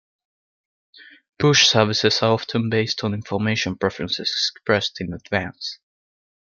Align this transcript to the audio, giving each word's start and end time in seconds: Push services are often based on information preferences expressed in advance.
Push 1.37 1.67
services 1.67 2.23
are 2.23 2.31
often 2.33 2.71
based 2.71 3.03
on 3.03 3.13
information 3.13 3.75
preferences 3.77 4.31
expressed 4.51 4.99
in 4.99 5.13
advance. 5.13 5.77